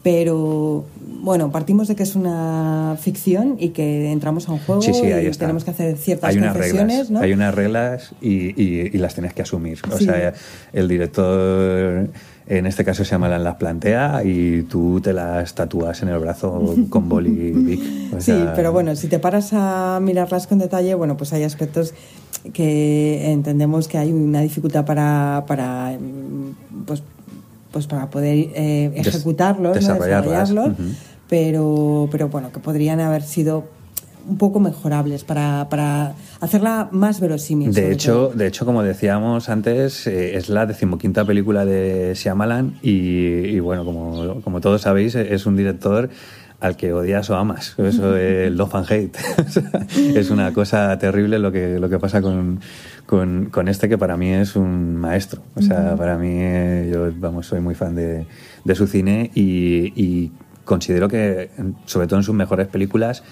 pero 0.09 0.85
bueno, 1.21 1.51
partimos 1.51 1.89
de 1.89 1.95
que 1.97 2.03
es 2.03 2.15
una 2.15 2.95
ficción 2.97 3.57
y 3.59 3.69
que 3.69 4.09
entramos 4.13 4.47
a 4.47 4.53
un 4.53 4.59
juego 4.59 4.81
Sí, 4.81 4.93
sí, 4.93 5.07
ahí 5.11 5.25
y 5.25 5.27
está. 5.27 5.41
tenemos 5.43 5.65
que 5.65 5.71
hacer 5.71 5.97
ciertas 5.97 6.29
hay 6.29 6.37
unas 6.37 6.55
reglas, 6.55 7.11
¿no? 7.11 7.19
Hay 7.19 7.33
unas 7.33 7.53
reglas 7.53 8.13
y, 8.21 8.55
y- 8.61 8.89
y 8.93 8.97
las 8.99 9.15
tienes 9.15 9.33
que 9.33 9.41
asumir. 9.41 9.79
O 9.91 9.97
Sí. 9.97 10.05
sea, 10.05 10.33
el 10.71 10.87
director, 10.87 12.07
en 12.47 12.65
este 12.65 12.85
caso 12.85 13.03
se 13.03 13.11
llama 13.11 13.27
las 13.37 13.55
plantea 13.55 14.21
y 14.23 14.61
tú 14.63 15.01
te 15.01 15.11
las 15.11 15.53
tatúas 15.55 16.01
en 16.03 16.07
el 16.07 16.19
brazo 16.19 16.73
con 16.89 17.09
boli. 17.09 17.77
O 18.15 18.21
Sí, 18.21 18.31
pero 18.55 18.71
bueno, 18.71 18.95
si 18.95 19.07
te 19.09 19.19
paras 19.19 19.49
a 19.51 19.99
mirarlas 20.01 20.47
con 20.47 20.57
detalle, 20.59 20.95
bueno, 20.95 21.17
pues 21.17 21.33
hay 21.33 21.43
aspectos 21.43 21.93
que 22.53 23.29
entendemos 23.33 23.89
que 23.89 23.97
hay 23.97 24.13
una 24.13 24.39
dificultad 24.39 24.85
para, 24.85 25.43
para 25.47 25.97
pues, 26.85 27.03
pues 27.71 27.87
para 27.87 28.09
poder 28.09 28.49
eh, 28.55 28.91
Des- 28.95 29.07
ejecutarlos, 29.07 29.69
¿no? 29.69 29.73
desarrollarlas, 29.73 30.49
desarrollarlos, 30.49 30.95
pero, 31.29 32.07
pero 32.11 32.29
bueno, 32.29 32.51
que 32.51 32.59
podrían 32.59 32.99
haber 32.99 33.21
sido 33.23 33.65
un 34.29 34.37
poco 34.37 34.59
mejorables 34.59 35.23
para, 35.23 35.67
para 35.69 36.13
hacerla 36.41 36.89
más 36.91 37.19
verosímil. 37.21 37.73
De 37.73 37.91
hecho, 37.93 38.13
todo. 38.27 38.29
de 38.31 38.47
hecho, 38.47 38.65
como 38.65 38.83
decíamos 38.83 39.47
antes, 39.47 40.05
eh, 40.07 40.35
es 40.35 40.49
la 40.49 40.65
decimoquinta 40.65 41.23
película 41.23 41.65
de 41.65 42.13
Shyamalan 42.13 42.77
y, 42.81 42.91
y 43.45 43.59
bueno, 43.61 43.85
como, 43.85 44.41
como 44.41 44.59
todos 44.59 44.81
sabéis, 44.81 45.15
es 45.15 45.45
un 45.45 45.55
director 45.55 46.09
al 46.59 46.75
que 46.75 46.91
odias 46.91 47.29
o 47.29 47.35
amas. 47.37 47.75
Eso 47.77 48.17
es 48.17 48.51
love 48.51 48.75
and 48.75 48.91
hate. 48.91 49.17
Es 50.17 50.29
una 50.29 50.51
cosa 50.53 50.97
terrible 50.99 51.39
lo 51.39 51.51
que, 51.51 51.79
lo 51.79 51.87
que 51.87 51.97
pasa 51.99 52.21
con, 52.21 52.59
con, 53.07 53.45
con 53.45 53.69
este 53.69 53.89
que 53.89 53.97
para 53.97 54.17
mí 54.17 54.29
es 54.31 54.55
un 54.55 54.97
maestro. 54.97 55.41
O 55.55 55.61
sea, 55.61 55.95
para 55.95 56.17
mí, 56.17 56.37
yo 56.91 57.11
vamos, 57.17 57.47
soy 57.47 57.61
muy 57.61 57.73
fan 57.73 57.95
de, 57.95 58.27
de 58.63 58.75
su 58.75 58.85
cine 58.85 59.31
y, 59.33 59.93
y 59.95 60.31
considero 60.65 61.07
que, 61.07 61.49
sobre 61.85 62.05
todo 62.05 62.19
en 62.19 62.23
sus 62.23 62.35
mejores 62.35 62.67
películas, 62.67 63.23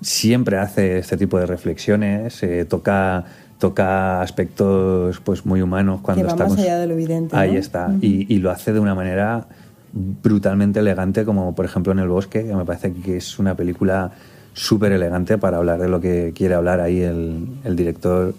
siempre 0.00 0.58
hace 0.58 0.98
este 0.98 1.16
tipo 1.16 1.38
de 1.38 1.46
reflexiones, 1.46 2.42
eh, 2.42 2.64
toca, 2.64 3.24
toca 3.58 4.20
aspectos 4.20 5.20
pues 5.20 5.46
muy 5.46 5.62
humanos 5.62 6.00
cuando 6.02 6.22
Que 6.22 6.26
va 6.26 6.32
está 6.32 6.48
más 6.48 6.58
allá 6.58 6.78
de 6.78 6.88
lo 6.88 6.94
evidente, 6.94 7.36
Ahí 7.36 7.52
¿no? 7.52 7.58
está. 7.58 7.94
Y 8.00 8.38
lo 8.40 8.50
hace 8.50 8.72
de 8.72 8.80
una 8.80 8.94
manera 8.96 9.46
brutalmente 9.92 10.80
elegante, 10.80 11.24
como 11.24 11.54
por 11.54 11.64
ejemplo 11.64 11.92
en 11.92 12.00
El 12.00 12.08
Bosque, 12.08 12.44
que 12.44 12.54
me 12.54 12.64
parece 12.64 12.92
que 12.92 13.16
es 13.16 13.38
una 13.38 13.54
película 13.54 14.10
súper 14.58 14.92
elegante 14.92 15.38
para 15.38 15.58
hablar 15.58 15.80
de 15.80 15.88
lo 15.88 16.00
que 16.00 16.32
quiere 16.34 16.54
hablar 16.54 16.80
ahí 16.80 17.00
el, 17.00 17.46
el 17.64 17.76
director, 17.76 18.34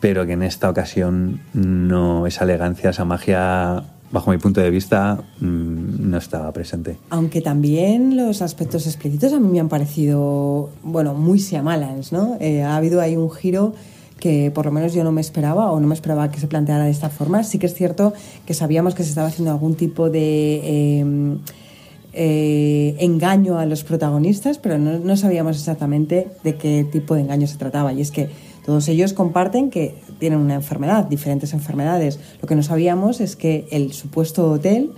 pero 0.00 0.26
que 0.26 0.32
en 0.32 0.42
esta 0.42 0.68
ocasión 0.68 1.40
no 1.54 2.26
esa 2.26 2.44
elegancia, 2.44 2.90
esa 2.90 3.04
magia 3.04 3.84
bajo 4.12 4.30
mi 4.30 4.38
punto 4.38 4.60
de 4.60 4.70
vista, 4.70 5.18
mm, 5.40 6.10
no 6.10 6.18
estaba 6.18 6.52
presente. 6.52 6.98
Aunque 7.10 7.40
también 7.40 8.16
los 8.16 8.42
aspectos 8.42 8.86
explícitos 8.86 9.32
a 9.32 9.40
mí 9.40 9.48
me 9.48 9.58
han 9.58 9.70
parecido, 9.70 10.68
bueno, 10.82 11.14
muy 11.14 11.38
Shyamalan, 11.38 12.02
¿no? 12.12 12.36
Eh, 12.38 12.62
ha 12.62 12.76
habido 12.76 13.00
ahí 13.00 13.16
un 13.16 13.30
giro 13.30 13.72
que 14.20 14.52
por 14.54 14.66
lo 14.66 14.70
menos 14.70 14.92
yo 14.92 15.02
no 15.02 15.10
me 15.10 15.20
esperaba 15.20 15.72
o 15.72 15.80
no 15.80 15.88
me 15.88 15.94
esperaba 15.94 16.30
que 16.30 16.38
se 16.38 16.46
planteara 16.46 16.84
de 16.84 16.90
esta 16.90 17.08
forma. 17.08 17.42
Sí 17.42 17.58
que 17.58 17.66
es 17.66 17.74
cierto 17.74 18.12
que 18.46 18.54
sabíamos 18.54 18.94
que 18.94 19.02
se 19.02 19.08
estaba 19.08 19.28
haciendo 19.28 19.50
algún 19.50 19.74
tipo 19.74 20.10
de 20.10 21.00
em, 21.00 21.38
eh, 22.12 22.96
engaño 22.98 23.58
a 23.58 23.66
los 23.66 23.84
protagonistas, 23.84 24.58
pero 24.58 24.78
no, 24.78 24.98
no 24.98 25.16
sabíamos 25.16 25.56
exactamente 25.56 26.28
de 26.44 26.56
qué 26.56 26.86
tipo 26.90 27.14
de 27.14 27.22
engaño 27.22 27.46
se 27.46 27.56
trataba. 27.56 27.92
Y 27.92 28.00
es 28.00 28.10
que 28.10 28.28
todos 28.64 28.88
ellos 28.88 29.12
comparten 29.12 29.70
que 29.70 29.96
tienen 30.18 30.38
una 30.38 30.54
enfermedad, 30.54 31.06
diferentes 31.06 31.52
enfermedades. 31.52 32.20
Lo 32.40 32.48
que 32.48 32.54
no 32.54 32.62
sabíamos 32.62 33.20
es 33.20 33.36
que 33.36 33.66
el 33.70 33.92
supuesto 33.92 34.50
hotel 34.50 34.92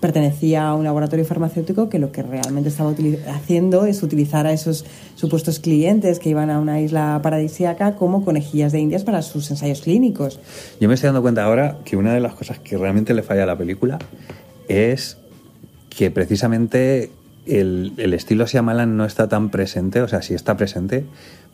pertenecía 0.00 0.68
a 0.68 0.74
un 0.74 0.84
laboratorio 0.84 1.24
farmacéutico 1.24 1.88
que 1.88 1.98
lo 1.98 2.12
que 2.12 2.22
realmente 2.22 2.68
estaba 2.68 2.94
haciendo 3.34 3.84
es 3.84 4.02
utilizar 4.02 4.46
a 4.46 4.52
esos 4.52 4.84
supuestos 5.16 5.58
clientes 5.58 6.18
que 6.18 6.30
iban 6.30 6.50
a 6.50 6.60
una 6.60 6.80
isla 6.80 7.18
paradisíaca 7.22 7.96
como 7.96 8.24
conejillas 8.24 8.72
de 8.72 8.80
indias 8.80 9.04
para 9.04 9.22
sus 9.22 9.50
ensayos 9.50 9.80
clínicos. 9.82 10.38
Yo 10.80 10.88
me 10.88 10.94
estoy 10.94 11.08
dando 11.08 11.22
cuenta 11.22 11.44
ahora 11.44 11.78
que 11.84 11.96
una 11.96 12.14
de 12.14 12.20
las 12.20 12.34
cosas 12.34 12.58
que 12.58 12.78
realmente 12.78 13.12
le 13.12 13.22
falla 13.22 13.42
a 13.42 13.46
la 13.46 13.58
película 13.58 13.98
es 14.68 15.17
que 15.98 16.12
precisamente 16.12 17.10
el, 17.44 17.92
el 17.96 18.14
estilo 18.14 18.46
Shyamalan 18.46 18.96
no 18.96 19.04
está 19.04 19.28
tan 19.28 19.50
presente, 19.50 20.00
o 20.00 20.06
sea, 20.06 20.22
sí 20.22 20.32
está 20.32 20.56
presente, 20.56 21.06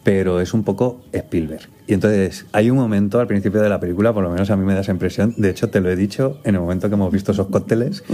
pero 0.02 0.42
es 0.42 0.52
un 0.52 0.64
poco 0.64 1.00
Spielberg. 1.12 1.70
Y 1.86 1.94
entonces 1.94 2.44
hay 2.52 2.68
un 2.68 2.76
momento 2.76 3.20
al 3.20 3.26
principio 3.26 3.62
de 3.62 3.70
la 3.70 3.80
película, 3.80 4.12
por 4.12 4.22
lo 4.22 4.28
menos 4.28 4.50
a 4.50 4.56
mí 4.58 4.66
me 4.66 4.74
da 4.74 4.82
esa 4.82 4.92
impresión, 4.92 5.32
de 5.38 5.48
hecho 5.48 5.70
te 5.70 5.80
lo 5.80 5.88
he 5.88 5.96
dicho 5.96 6.40
en 6.44 6.56
el 6.56 6.60
momento 6.60 6.90
que 6.90 6.94
hemos 6.94 7.10
visto 7.10 7.32
esos 7.32 7.46
cócteles, 7.46 8.04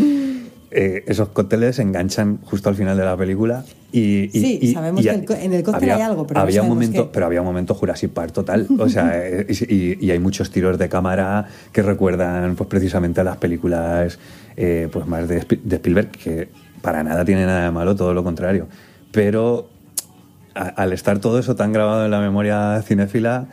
eh, 0.70 1.04
esos 1.06 1.30
cócteles 1.30 1.78
enganchan 1.78 2.38
justo 2.44 2.68
al 2.68 2.76
final 2.76 2.96
de 2.96 3.04
la 3.04 3.16
película 3.16 3.64
y... 3.92 4.28
sí, 4.32 4.72
sabemos 4.72 5.02
que 5.02 5.10
en 5.10 5.52
el 5.52 5.62
cóctel 5.64 5.90
hay 5.90 6.00
algo, 6.00 6.26
pero 6.26 6.40
había 6.40 6.62
un 6.62 6.68
momento, 6.68 7.10
Pero 7.10 7.26
había 7.26 7.40
un 7.40 7.46
momento 7.46 7.74
Jurassic 7.74 8.10
Park 8.10 8.32
total, 8.32 8.68
o 8.78 8.88
sea, 8.88 9.20
y, 9.48 10.10
hay 10.10 10.18
muchos 10.20 10.50
tiros 10.50 10.78
de 10.78 10.88
cámara 10.88 11.46
que 11.72 11.82
recuerdan 11.82 12.54
pues 12.54 12.68
precisamente 12.68 13.20
a 13.20 13.24
las 13.24 13.36
películas 13.38 14.18
eh, 14.56 14.88
pues 14.92 15.06
más 15.06 15.26
de, 15.28 15.44
de 15.64 15.76
Spielberg, 15.76 16.10
que 16.10 16.48
para 16.82 17.02
nada 17.02 17.24
tiene 17.24 17.46
nada 17.46 17.64
de 17.64 17.70
malo, 17.72 17.96
todo 17.96 18.14
lo 18.14 18.22
contrario. 18.22 18.68
Pero 19.10 19.68
al 20.54 20.92
estar 20.92 21.18
todo 21.18 21.38
eso 21.38 21.56
tan 21.56 21.72
grabado 21.72 22.04
en 22.04 22.10
la 22.10 22.20
memoria 22.20 22.82
cinéfila, 22.82 23.48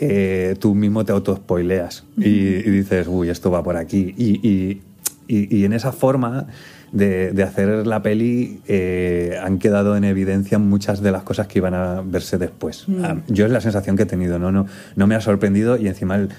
eh, 0.00 0.54
tú 0.58 0.74
mismo 0.74 1.04
te 1.04 1.12
auto-spoileas 1.12 2.04
y, 2.16 2.28
y, 2.28 2.70
dices, 2.70 3.06
uy, 3.08 3.30
esto 3.30 3.50
va 3.50 3.62
por 3.62 3.76
aquí. 3.76 4.14
Y, 4.16 4.80
en 5.28 5.72
esa 5.72 5.92
forma 5.92 6.46
de, 6.92 7.42
hacer 7.42 7.86
la 7.86 8.02
peli 8.02 8.60
eh, 8.66 9.38
han 9.42 9.58
quedado 9.58 9.96
en 9.96 10.04
evidencia 10.04 10.58
muchas 10.58 11.02
de 11.02 11.12
las 11.12 11.22
cosas 11.22 11.46
que 11.46 11.58
iban 11.58 11.74
a 11.74 12.02
verse 12.02 12.38
después. 12.38 12.88
Mm. 12.88 13.04
Ah, 13.04 13.16
yo 13.28 13.46
es 13.46 13.52
la 13.52 13.60
sensación 13.60 13.96
que 13.96 14.04
he 14.04 14.06
tenido, 14.06 14.38
no, 14.38 14.52
no, 14.52 14.66
no 14.96 15.06
me 15.06 15.14
ha 15.14 15.20
sorprendido 15.20 15.76
y 15.76 15.88
encima 15.88 16.16
el, 16.16 16.30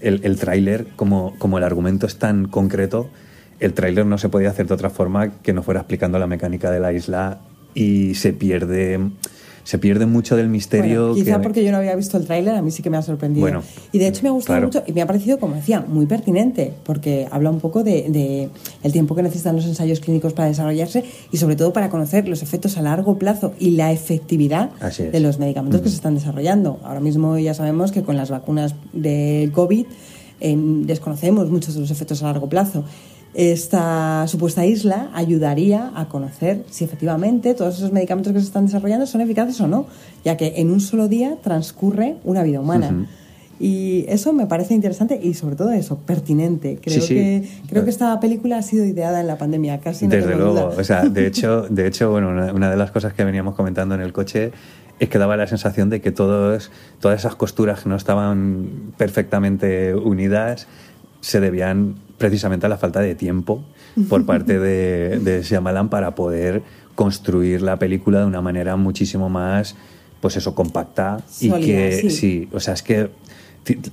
el, 0.00 0.36
tráiler, 0.38 0.86
como, 0.96 1.34
como 1.38 1.58
el 1.58 1.64
argumento 1.64 2.06
es 2.06 2.16
tan 2.16 2.46
concreto, 2.46 3.10
el 3.60 3.74
tráiler 3.74 4.06
no 4.06 4.18
se 4.18 4.28
podía 4.28 4.50
hacer 4.50 4.66
de 4.66 4.74
otra 4.74 4.90
forma 4.90 5.30
que 5.42 5.52
no 5.52 5.62
fuera 5.62 5.80
explicando 5.80 6.18
la 6.18 6.26
mecánica 6.26 6.70
de 6.70 6.80
la 6.80 6.92
isla 6.92 7.40
y 7.74 8.14
se 8.16 8.32
pierde 8.32 8.98
se 9.64 9.78
pierde 9.78 10.06
mucho 10.06 10.36
del 10.36 10.48
misterio. 10.48 11.14
quizá 11.14 11.40
porque 11.40 11.64
yo 11.64 11.70
no 11.70 11.78
había 11.78 11.94
visto 11.94 12.16
el 12.16 12.26
tráiler, 12.26 12.54
a 12.54 12.62
mí 12.62 12.70
sí 12.70 12.82
que 12.82 12.90
me 12.90 12.96
ha 12.96 13.02
sorprendido. 13.02 13.62
y 13.92 13.98
de 13.98 14.08
hecho 14.08 14.22
me 14.22 14.28
ha 14.28 14.32
gustado 14.32 14.60
mucho 14.62 14.82
y 14.86 14.92
me 14.92 15.02
ha 15.02 15.06
parecido, 15.06 15.38
como 15.38 15.54
decía, 15.54 15.84
muy 15.86 16.06
pertinente, 16.06 16.72
porque 16.84 17.26
habla 17.30 17.50
un 17.50 17.60
poco 17.60 17.84
de, 17.84 18.48
el 18.82 18.92
tiempo 18.92 19.14
que 19.14 19.22
necesitan 19.22 19.56
los 19.56 19.66
ensayos 19.66 20.00
clínicos 20.00 20.32
para 20.32 20.48
desarrollarse 20.48 21.04
y 21.30 21.36
sobre 21.36 21.56
todo 21.56 21.72
para 21.72 21.90
conocer 21.90 22.28
los 22.28 22.42
efectos 22.42 22.76
a 22.76 22.82
largo 22.82 23.18
plazo 23.18 23.54
y 23.58 23.70
la 23.70 23.92
efectividad 23.92 24.70
de 24.72 25.20
los 25.20 25.38
medicamentos 25.38 25.80
que 25.80 25.88
se 25.88 25.96
están 25.96 26.14
desarrollando. 26.14 26.80
Ahora 26.84 27.00
mismo 27.00 27.38
ya 27.38 27.54
sabemos 27.54 27.92
que 27.92 28.02
con 28.02 28.16
las 28.16 28.30
vacunas 28.30 28.74
del 28.92 29.52
COVID 29.52 29.86
eh, 30.42 30.56
desconocemos 30.58 31.48
muchos 31.50 31.74
de 31.74 31.80
los 31.80 31.90
efectos 31.90 32.22
a 32.22 32.26
largo 32.26 32.48
plazo. 32.48 32.84
Esta 33.34 34.26
supuesta 34.26 34.66
isla 34.66 35.10
ayudaría 35.14 35.90
a 35.94 36.08
conocer 36.08 36.64
si 36.68 36.84
efectivamente 36.84 37.54
todos 37.54 37.78
esos 37.78 37.92
medicamentos 37.92 38.32
que 38.32 38.40
se 38.40 38.46
están 38.46 38.66
desarrollando 38.66 39.06
son 39.06 39.22
eficaces 39.22 39.58
o 39.60 39.68
no, 39.68 39.86
ya 40.22 40.36
que 40.36 40.54
en 40.56 40.70
un 40.70 40.80
solo 40.80 41.08
día 41.08 41.38
transcurre 41.42 42.16
una 42.24 42.42
vida 42.42 42.60
humana. 42.60 43.06
Y 43.58 44.04
eso 44.08 44.32
me 44.32 44.46
parece 44.46 44.74
interesante 44.74 45.20
y 45.22 45.34
sobre 45.34 45.54
todo 45.54 45.70
eso, 45.70 45.96
pertinente. 45.98 46.80
Creo, 46.82 47.06
Que, 47.06 47.48
creo 47.68 47.84
que 47.84 47.90
esta 47.90 48.18
película 48.18 48.58
ha 48.58 48.62
sido 48.62 48.84
ideada 48.84 49.20
en 49.20 49.28
la 49.28 49.38
pandemia, 49.38 49.78
casi 49.78 50.06
no 50.06 50.10
Desde 50.10 50.34
luego, 50.34 50.74
o 50.76 50.84
sea, 50.84 51.04
de 51.04 51.26
hecho, 51.28 51.68
de 51.70 51.86
hecho 51.86 52.10
bueno, 52.10 52.30
una, 52.52 52.70
de 52.70 52.76
las 52.76 52.90
cosas 52.90 53.14
que 53.14 53.24
veníamos 53.24 53.54
comentando 53.54 53.94
en 53.94 54.00
el 54.00 54.12
coche 54.12 54.50
es 55.02 55.08
que 55.08 55.18
daba 55.18 55.36
la 55.36 55.48
sensación 55.48 55.90
de 55.90 56.00
que 56.00 56.12
todos, 56.12 56.70
todas 57.00 57.18
esas 57.18 57.34
costuras 57.34 57.80
que 57.80 57.88
no 57.88 57.96
estaban 57.96 58.92
perfectamente 58.96 59.96
unidas 59.96 60.68
se 61.20 61.40
debían 61.40 61.96
precisamente 62.18 62.66
a 62.66 62.68
la 62.68 62.78
falta 62.78 63.00
de 63.00 63.16
tiempo 63.16 63.64
por 64.08 64.24
parte 64.26 64.60
de, 64.60 65.18
de 65.18 65.42
Shyamalan 65.42 65.88
para 65.88 66.14
poder 66.14 66.62
construir 66.94 67.62
la 67.62 67.80
película 67.80 68.20
de 68.20 68.26
una 68.26 68.42
manera 68.42 68.76
muchísimo 68.76 69.28
más, 69.28 69.74
pues 70.20 70.36
eso, 70.36 70.54
compacta 70.54 71.20
y 71.40 71.50
que 71.50 72.08
sí. 72.08 72.48
o 72.52 72.60
sea, 72.60 72.74
es 72.74 72.84
que 72.84 73.10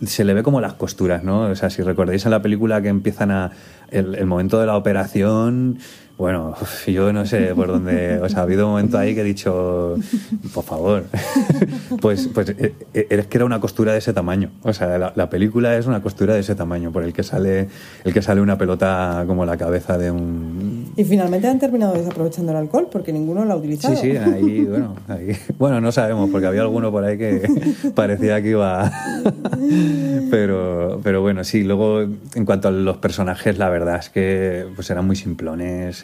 se 0.06 0.24
le 0.24 0.34
ve 0.34 0.44
como 0.44 0.62
las 0.62 0.74
costuras, 0.74 1.24
¿no? 1.24 1.42
O 1.42 1.56
sea, 1.56 1.70
si 1.70 1.82
recordáis 1.82 2.26
en 2.26 2.32
la 2.32 2.42
película 2.42 2.82
que 2.82 2.90
empiezan 2.90 3.32
a 3.32 3.52
el 3.92 4.26
momento 4.26 4.60
de 4.60 4.68
la 4.68 4.78
operación 4.78 5.80
bueno, 6.20 6.54
yo 6.86 7.14
no 7.14 7.26
sé 7.26 7.56
por 7.56 7.68
dónde. 7.68 8.20
O 8.22 8.28
sea, 8.28 8.40
ha 8.40 8.44
habido 8.44 8.66
un 8.66 8.72
momento 8.74 8.98
ahí 8.98 9.16
que 9.16 9.22
he 9.22 9.24
dicho, 9.24 9.96
por 10.54 10.66
favor. 10.66 11.06
pues, 12.02 12.28
pues 12.34 12.50
eh, 12.50 12.76
eh, 12.94 13.08
es 13.10 13.28
que 13.28 13.38
era 13.38 13.46
una 13.46 13.62
costura 13.62 13.94
de 13.94 14.00
ese 14.00 14.12
tamaño. 14.12 14.52
O 14.64 14.74
sea, 14.74 15.14
la, 15.16 15.30
película 15.30 15.78
es 15.78 15.86
una 15.86 16.02
costura 16.02 16.34
de 16.34 16.42
ese 16.42 16.56
tamaño, 16.56 16.92
por 16.92 17.04
el 17.04 17.14
que 17.14 17.24
sale, 17.24 17.70
el 18.04 18.14
que 18.14 18.22
sale 18.22 18.42
una 18.42 18.58
pelota 18.58 19.24
como 19.28 19.46
la 19.46 19.56
cabeza 19.56 19.98
de 19.98 20.12
un. 20.12 20.89
Y 21.00 21.06
finalmente 21.06 21.48
han 21.48 21.60
terminado 21.60 21.94
desaprovechando 21.94 22.52
el 22.52 22.58
alcohol 22.58 22.90
porque 22.92 23.14
ninguno 23.14 23.46
lo 23.46 23.54
ha 23.54 23.56
utilizado. 23.56 23.96
Sí, 23.96 24.12
sí, 24.12 24.18
ahí, 24.18 24.66
bueno, 24.66 24.98
ahí. 25.08 25.32
Bueno, 25.58 25.80
no 25.80 25.94
sabemos, 25.94 26.30
porque 26.30 26.46
había 26.46 26.60
alguno 26.60 26.92
por 26.92 27.06
ahí 27.06 27.18
que 27.18 27.42
parecía 27.96 28.42
que 28.42 28.50
iba. 28.50 28.92
pero, 30.30 31.00
pero 31.02 31.22
bueno, 31.22 31.46
sí, 31.46 31.64
luego 31.64 32.02
en 32.02 32.46
cuanto 32.46 32.68
a 32.68 32.72
los 32.72 32.98
personajes, 32.98 33.58
la 33.58 33.70
verdad 33.70 33.96
es 34.00 34.10
que 34.10 34.66
pues 34.76 34.90
eran 34.90 35.08
muy 35.08 35.16
simplones 35.16 36.04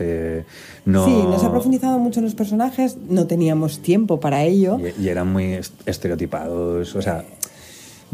no... 0.86 1.06
Sí, 1.06 1.12
no 1.12 1.40
se 1.40 1.46
ha 1.46 1.52
profundizado 1.52 2.00
mucho 2.00 2.22
en 2.22 2.26
los 2.28 2.36
personajes, 2.36 2.96
no 3.10 3.28
teníamos 3.28 3.80
tiempo 3.80 4.22
para 4.22 4.44
ello. 4.44 4.80
Y, 4.98 5.10
eran 5.10 5.30
muy 5.30 5.60
estereotipados, 5.86 6.96
o 6.96 7.02
sea... 7.02 7.26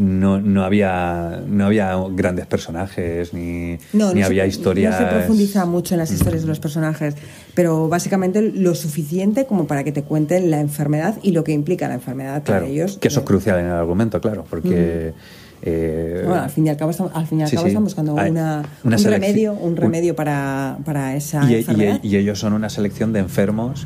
No, 0.01 0.41
no, 0.41 0.63
había, 0.63 1.43
no 1.47 1.67
había 1.67 1.95
grandes 2.09 2.47
personajes 2.47 3.35
ni, 3.35 3.77
ni 3.93 4.23
había 4.23 4.47
historias. 4.47 4.99
No 4.99 5.07
se 5.07 5.13
profundiza 5.13 5.65
mucho 5.67 5.93
en 5.93 5.99
las 5.99 6.11
historias 6.11 6.41
de 6.41 6.47
los 6.47 6.59
personajes, 6.59 7.13
pero 7.53 7.87
básicamente 7.87 8.41
lo 8.41 8.73
suficiente 8.73 9.45
como 9.45 9.67
para 9.67 9.83
que 9.83 9.91
te 9.91 10.01
cuenten 10.01 10.49
la 10.49 10.59
enfermedad 10.59 11.19
y 11.21 11.33
lo 11.33 11.43
que 11.43 11.51
implica 11.51 11.87
la 11.87 11.93
enfermedad 11.93 12.41
para 12.41 12.65
ellos. 12.65 12.97
Que 12.97 13.09
eso 13.09 13.19
es 13.19 13.25
crucial 13.27 13.59
en 13.59 13.67
el 13.67 13.73
argumento, 13.73 14.19
claro, 14.19 14.43
porque. 14.49 15.13
Eh, 15.61 16.23
bueno, 16.25 16.41
al 16.41 16.49
fin 16.49 16.65
y 16.65 16.69
al 16.69 16.77
cabo, 16.77 16.91
al 17.13 17.27
fin 17.27 17.41
y 17.41 17.43
al 17.43 17.51
cabo 17.51 17.67
estamos 17.67 17.93
buscando 17.93 18.15
una, 18.15 18.63
un 18.83 18.91
remedio, 19.03 19.53
un 19.53 19.75
remedio 19.75 20.15
para, 20.15 20.79
para 20.83 21.15
esa 21.15 21.47
y, 21.47 21.57
enfermedad. 21.57 21.99
Y, 22.01 22.15
ellos 22.15 22.39
son 22.39 22.53
una 22.53 22.69
selección 22.69 23.13
de 23.13 23.19
enfermos 23.19 23.85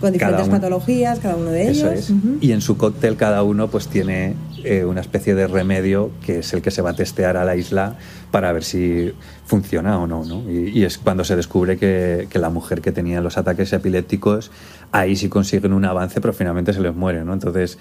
con 0.00 0.12
diferentes 0.12 0.48
patologías, 0.48 1.18
cada 1.18 1.36
uno 1.36 1.50
de 1.50 1.70
ellos. 1.70 2.12
Y 2.40 2.52
en 2.52 2.60
su 2.60 2.76
cóctel 2.76 3.16
cada 3.16 3.42
uno 3.42 3.68
pues 3.68 3.88
tiene 3.88 4.34
eh, 4.64 4.84
una 4.84 5.00
especie 5.00 5.34
de 5.34 5.46
remedio 5.46 6.10
que 6.24 6.40
es 6.40 6.52
el 6.52 6.62
que 6.62 6.70
se 6.70 6.82
va 6.82 6.90
a 6.90 6.94
testear 6.94 7.36
a 7.36 7.44
la 7.44 7.56
isla 7.56 7.96
para 8.30 8.52
ver 8.52 8.64
si 8.64 9.12
funciona 9.46 9.98
o 9.98 10.06
no. 10.06 10.24
¿no? 10.24 10.50
Y, 10.50 10.84
es 10.84 10.98
cuando 10.98 11.24
se 11.24 11.36
descubre 11.36 11.78
que, 11.78 12.26
que, 12.28 12.38
la 12.38 12.50
mujer 12.50 12.80
que 12.80 12.92
tenía 12.92 13.20
los 13.20 13.38
ataques 13.38 13.72
epilépticos, 13.72 14.50
ahí 14.92 15.16
sí 15.16 15.28
consiguen 15.28 15.72
un 15.72 15.84
avance, 15.84 16.20
pero 16.20 16.34
finalmente 16.34 16.72
se 16.72 16.80
les 16.80 16.94
muere. 16.94 17.24
¿no? 17.24 17.32
Entonces, 17.32 17.78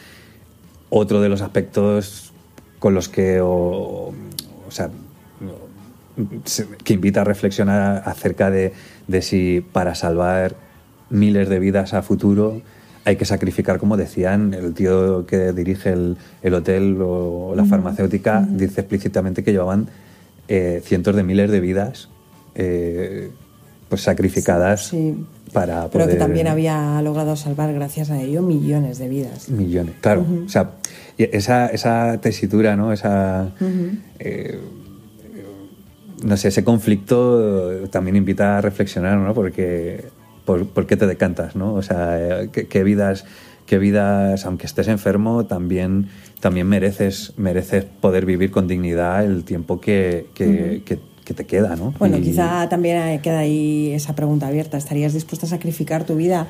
otro 0.90 1.22
de 1.22 1.30
los 1.30 1.42
aspectos 1.42 2.32
con 2.80 2.94
los 2.94 3.10
que, 3.10 3.40
o, 3.42 4.14
sea, 4.70 4.90
que 6.84 6.94
invita 6.94 7.22
a 7.22 7.24
reflexionar 7.24 8.04
acerca 8.06 8.52
de, 8.52 8.74
si 9.22 9.62
para 9.62 9.96
salvar 9.96 10.56
miles 11.10 11.50
de 11.50 11.60
vidas 11.60 11.94
a 11.94 12.02
futuro 12.02 12.62
hay 13.06 13.18
que 13.18 13.26
sacrificar, 13.26 13.78
como 13.78 13.98
decían, 13.98 14.54
el 14.56 14.74
tío 14.74 15.28
que 15.28 15.54
dirige 15.54 15.94
el, 15.94 16.54
hotel 16.54 16.98
o 17.00 17.54
la 17.56 17.64
farmacéutica 17.66 18.46
dice 18.50 18.82
explícitamente 18.82 19.44
que 19.44 19.52
llevaban 19.52 19.88
eh, 20.48 20.82
cientos 20.84 21.16
de 21.16 21.24
miles 21.24 21.52
de 21.52 21.60
vidas 21.60 22.10
eh, 22.56 23.30
pues 23.90 24.02
sacrificadas 24.02 24.88
Sí. 24.88 25.24
para 25.54 25.88
Pero 25.90 26.06
poder... 26.06 26.10
que 26.10 26.16
también 26.16 26.48
había 26.48 27.00
logrado 27.04 27.36
salvar, 27.36 27.72
gracias 27.74 28.10
a 28.10 28.20
ello, 28.20 28.42
millones 28.42 28.98
de 28.98 29.08
vidas. 29.08 29.50
Millones, 29.50 29.94
claro. 30.02 30.26
O 30.44 30.50
sea, 30.50 30.72
esa, 31.20 31.68
esa 31.68 32.18
tesitura, 32.20 32.76
¿no? 32.76 32.92
Esa... 32.92 33.52
eh, 34.18 34.60
no 36.24 36.38
sé, 36.38 36.48
ese 36.48 36.64
conflicto 36.64 37.88
también 37.90 38.16
invita 38.16 38.58
a 38.58 38.62
reflexionar, 38.62 39.20
¿no? 39.20 39.34
Porque, 39.36 40.06
por, 40.46 40.68
¿por 40.68 40.86
qué 40.88 40.96
te 40.98 41.08
decantas, 41.08 41.56
no? 41.56 41.74
O 41.74 41.82
sea, 41.82 42.18
eh, 42.44 42.50
¿qué, 42.54 42.68
qué 42.68 42.84
vidas, 42.84 43.26
qué 43.66 43.78
vidas, 43.80 44.46
aunque 44.46 44.66
estés 44.66 44.88
enfermo, 44.88 45.46
también, 45.46 46.08
también 46.40 46.68
mereces, 46.68 47.34
mereces 47.38 47.86
poder 47.86 48.26
vivir 48.26 48.52
con 48.52 48.68
dignidad 48.68 49.26
el 49.26 49.44
tiempo 49.44 49.82
que, 49.82 50.28
que, 50.34 50.82
que- 50.86 51.00
que 51.26 51.34
te 51.34 51.46
queda, 51.46 51.76
¿no? 51.76 51.92
Bueno, 51.98 52.20
Y- 52.20 52.22
quizá 52.22 52.70
también 52.70 53.20
queda 53.22 53.40
ahí 53.40 53.92
esa 53.94 54.14
pregunta 54.14 54.46
abierta. 54.46 54.78
¿Estarías 54.78 55.12
dispuesta 55.12 55.48
a 55.48 55.50
sacrificar 55.50 56.04
tu 56.04 56.16
vida 56.16 56.46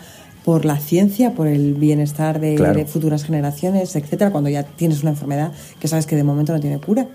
por 0.45 0.63
la 0.63 0.77
ciencia, 0.77 1.31
por 1.31 1.47
el 1.47 1.73
bienestar 1.73 2.39
de, 2.39 2.53
Claro. 2.53 2.77
de 2.77 2.85
futuras 2.85 3.23
generaciones, 3.25 3.95
etcétera, 3.95 4.29
cuando 4.29 4.47
ya 4.51 4.61
tienes 4.63 5.01
una 5.01 5.09
enfermedad 5.09 5.51
que 5.79 5.87
sabes 5.87 6.05
que 6.05 6.15
de 6.15 6.23
momento 6.23 6.53
no 6.53 6.59
tiene 6.59 6.77
cura? 6.79 7.07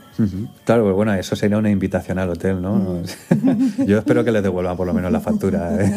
Claro, 0.64 0.82
pues 0.82 0.94
bueno, 0.96 1.14
eso 1.14 1.34
sería 1.36 1.56
una 1.56 1.70
invitación 1.70 2.18
al 2.18 2.28
hotel, 2.28 2.60
¿no? 2.60 2.98
Yo 3.86 3.98
espero 3.98 4.22
que 4.24 4.32
les 4.32 4.42
devuelvan 4.42 4.76
por 4.76 4.86
lo 4.86 4.92
menos 4.92 5.10
la 5.12 5.20
factura. 5.20 5.78
¿eh? 5.80 5.92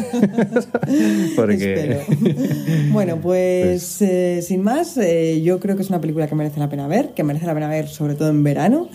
Porque... 1.36 2.00
Bueno, 2.92 3.16
pues 3.20 4.00
eh, 4.02 4.40
sin 4.40 4.62
más, 4.62 4.96
eh, 4.96 5.42
yo 5.42 5.58
creo 5.58 5.74
que 5.76 5.82
es 5.82 5.88
una 5.88 6.00
película 6.00 6.28
que 6.28 6.34
merece 6.36 6.60
la 6.60 6.68
pena 6.68 6.86
ver, 6.86 7.12
que 7.14 7.24
merece 7.24 7.46
la 7.46 7.54
pena 7.54 7.68
ver 7.68 7.88
sobre 7.88 8.14
todo 8.14 8.28
en 8.30 8.42
verano. 8.44 8.88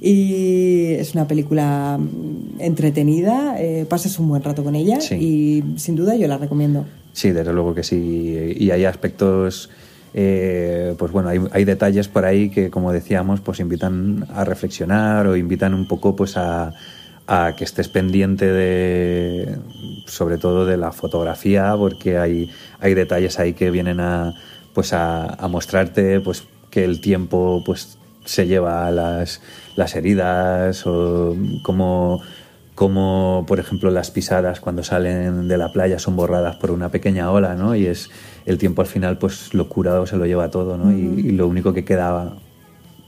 Y 0.00 0.86
es 0.94 1.14
una 1.14 1.26
película 1.28 1.98
mm, 1.98 2.60
entretenida, 2.60 3.54
eh, 3.60 3.86
pases 3.88 4.18
un 4.18 4.28
buen 4.28 4.42
rato 4.42 4.64
con 4.64 4.74
ella 4.74 5.00
Sí. 5.00 5.14
y 5.14 5.78
sin 5.78 5.94
duda 5.96 6.16
yo 6.16 6.26
la 6.26 6.38
recomiendo. 6.38 6.84
Sí, 7.16 7.30
desde 7.32 7.50
luego 7.54 7.74
que 7.74 7.82
sí. 7.82 8.54
Y 8.58 8.70
hay 8.72 8.84
aspectos, 8.84 9.70
eh, 10.12 10.94
pues 10.98 11.12
bueno, 11.12 11.30
hay, 11.30 11.40
hay 11.50 11.64
detalles 11.64 12.08
por 12.08 12.26
ahí 12.26 12.50
que, 12.50 12.68
como 12.68 12.92
decíamos, 12.92 13.40
pues 13.40 13.58
invitan 13.58 14.26
a 14.34 14.44
reflexionar 14.44 15.26
o 15.26 15.34
invitan 15.34 15.72
un 15.72 15.88
poco 15.88 16.14
pues 16.14 16.36
a, 16.36 16.74
a 17.26 17.54
que 17.56 17.64
estés 17.64 17.88
pendiente 17.88 18.52
de, 18.52 19.56
sobre 20.04 20.36
todo 20.36 20.66
de 20.66 20.76
la 20.76 20.92
fotografía, 20.92 21.74
porque 21.74 22.18
hay, 22.18 22.50
hay 22.80 22.92
detalles 22.92 23.38
ahí 23.38 23.54
que 23.54 23.70
vienen 23.70 24.00
a, 24.00 24.34
pues 24.74 24.92
a, 24.92 25.24
a 25.24 25.48
mostrarte 25.48 26.20
pues 26.20 26.44
que 26.70 26.84
el 26.84 27.00
tiempo 27.00 27.62
pues 27.64 27.96
se 28.26 28.46
lleva 28.46 28.90
las, 28.90 29.40
las 29.74 29.96
heridas 29.96 30.86
o 30.86 31.34
cómo 31.62 32.20
como 32.76 33.44
por 33.48 33.58
ejemplo 33.58 33.90
las 33.90 34.12
pisadas 34.12 34.60
cuando 34.60 34.84
salen 34.84 35.48
de 35.48 35.56
la 35.56 35.72
playa 35.72 35.98
son 35.98 36.14
borradas 36.14 36.56
por 36.56 36.70
una 36.70 36.90
pequeña 36.90 37.32
ola, 37.32 37.54
¿no? 37.54 37.74
Y 37.74 37.86
es 37.86 38.10
el 38.44 38.58
tiempo 38.58 38.82
al 38.82 38.86
final 38.86 39.18
pues 39.18 39.54
lo 39.54 39.68
curado 39.68 40.06
se 40.06 40.16
lo 40.16 40.26
lleva 40.26 40.50
todo, 40.50 40.76
¿no? 40.76 40.92
y, 40.92 41.00
y 41.00 41.30
lo 41.32 41.48
único 41.48 41.72
que 41.72 41.84
queda 41.84 42.36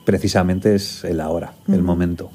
precisamente 0.07 0.75
es 0.75 1.05
el 1.05 1.21
ahora, 1.21 1.53
el 1.69 1.83
momento. 1.83 2.31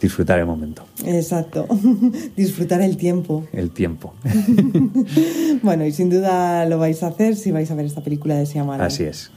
Disfrutar 0.00 0.38
el 0.38 0.44
momento, 0.44 0.84
Exacto, 1.06 1.66
disfrutar 2.36 2.82
el 2.82 2.98
tiempo. 2.98 3.46
el 3.52 3.70
tiempo. 3.70 4.12
Bueno, 5.62 5.86
y 5.86 5.92
sin 5.92 6.10
duda 6.10 6.66
lo 6.66 6.76
vais 6.76 7.02
a 7.02 7.06
hacer 7.06 7.36
si 7.36 7.52
vais 7.52 7.70
a 7.70 7.74
ver 7.74 7.86
esta 7.86 8.02
película 8.02 8.34
de 8.34 8.44
Shyamalan. 8.44 8.86
Así 8.86 9.04
es. 9.04 9.30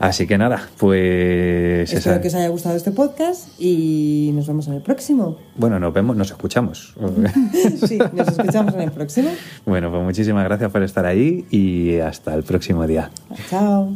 Así 0.00 0.26
que 0.26 0.38
nada, 0.38 0.66
pues 0.78 1.92
Espero 1.92 2.14
esa- 2.16 2.20
que 2.22 2.28
os 2.28 2.34
haya 2.34 2.48
gustado 2.48 2.74
este 2.76 2.90
podcast 2.90 3.48
y 3.60 4.30
nos 4.34 4.46
vemos 4.48 4.66
en 4.68 4.74
el 4.74 4.80
próximo. 4.82 5.36
bueno, 5.56 5.78
nos 5.78 5.92
vemos, 5.92 6.16
nos 6.16 6.30
escuchamos. 6.30 6.94
Sí, 7.86 7.98
nos 8.14 8.28
escuchamos 8.28 8.74
en 8.74 8.80
el 8.80 8.90
próximo. 8.92 9.28
bueno, 9.66 9.90
pues 9.90 10.02
muchísimas 10.02 10.44
gracias 10.44 10.70
por 10.72 10.82
estar 10.82 11.04
ahí 11.04 11.44
y 11.50 11.98
hasta 11.98 12.34
el 12.34 12.42
próximo 12.42 12.86
día. 12.86 13.10
Chao. 13.50 13.90